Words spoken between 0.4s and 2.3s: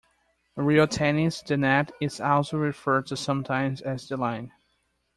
In real tennis the net is